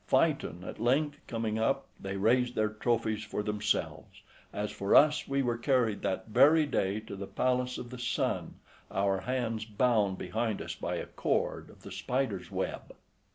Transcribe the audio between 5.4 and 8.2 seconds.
were carried that very day to the palace of the